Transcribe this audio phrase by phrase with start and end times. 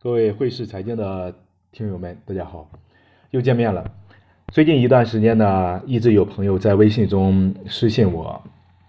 [0.00, 1.34] 各位汇市财经的
[1.72, 2.70] 听友们，大家好，
[3.32, 3.84] 又见面了。
[4.52, 8.40] 最近一段时间呢，一直有朋友在微信中私信我，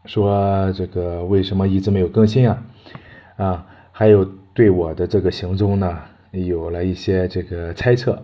[0.06, 2.64] 说这个为什么一直没有更新啊？
[3.38, 5.98] 啊，还有对我的这个行踪呢，
[6.30, 8.22] 有了一些这个猜测。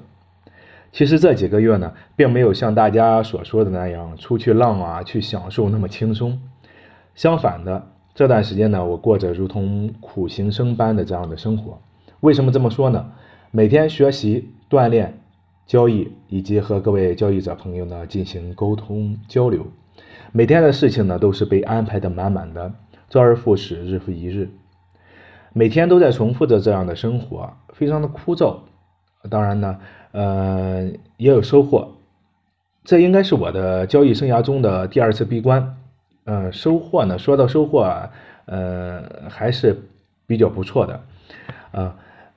[0.92, 6.40] 其实这几个月呢，并没有像大家所说的那样出去浪啊，去享受那么轻松。
[7.16, 11.80] 相反的，这段时间呢，我过着如同苦行僧般的这样的生活。
[12.22, 13.12] 为什么这么说呢？
[13.52, 15.20] 每天学习、锻炼、
[15.66, 19.66] 交易，以及和各位交易者朋友呢进行沟通交流，
[20.32, 22.74] 每天的事情呢都是被安排的满满的，
[23.10, 24.50] 周而复始，日复一日，
[25.54, 28.58] 每天都在重复着这样的生活，非常的枯燥。
[29.30, 29.80] 当然呢，
[30.12, 31.94] 呃，也有收获。
[32.84, 35.78] 这应该是我的交易生涯中的第二次闭关。
[36.26, 38.10] 嗯，收获呢，说到收获，
[38.46, 39.82] 呃，还是
[40.28, 41.02] 比较不错的，
[41.72, 41.96] 啊。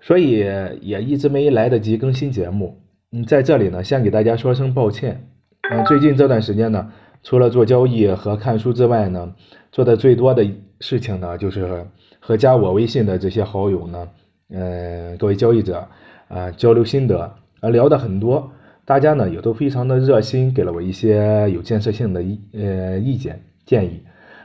[0.08, 0.38] 所以
[0.80, 2.78] 也一直没来得及更新节目，
[3.12, 5.22] 嗯，在这里呢，先给大家说声抱歉。
[5.70, 6.90] 嗯，最近这段时间呢，
[7.22, 9.34] 除了做交易和看书之外呢，
[9.70, 11.84] 做的最多的事情呢，就是
[12.20, 14.08] 和加我微信的这些好友呢，
[14.48, 15.86] 嗯，各位交易者
[16.28, 18.50] 啊，交流心得，啊，聊的很多，
[18.86, 24.00] 大家呢也都非常的热心，给了我一些有建设性的意呃意见建议，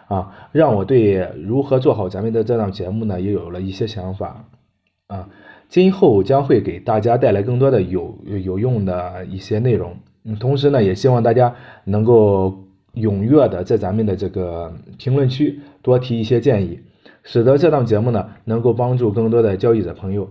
[0.09, 4.45] 啊，让我对如何做好咱们的这档节目呢，也有了一些想法。
[5.08, 5.30] 啊，
[5.73, 9.97] 今后将会给大家带来更多的有有用的一些内容。
[10.23, 16.79] 嗯，同时呢，也希望大家能够踊跃的在咱们的这个评论区多提一些建议，
[17.23, 20.29] 使得这档节目呢能够帮助更多的交易者朋友。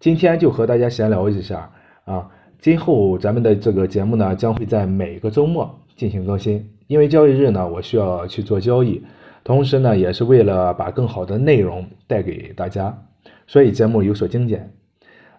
[0.00, 1.70] 今天就和大家闲聊一下
[2.06, 9.02] 啊，今后咱们的这个节目呢将会在每个周末进行更新，因为交易日呢我需要去做交易，
[9.44, 13.04] 同时呢也是为了把更好的内容带给大家。
[13.48, 14.72] 所以节目有所精简。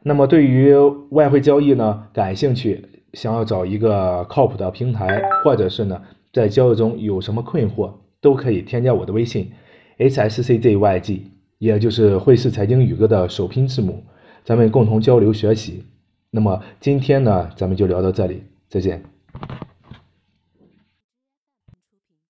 [0.04, 0.76] 那么对于
[1.12, 6.02] 外汇交易呢，感兴趣，想要找一个靠谱的平台，或者是呢
[6.34, 9.52] 在交易中有什么困惑，都可以添加我的微信
[9.98, 14.04] h s c z y g，也就是汇市财经宇哥的首拼字母，
[14.44, 15.84] 咱们共同交流学习。
[16.32, 19.04] 那么今天呢，咱们就聊到这里，再见。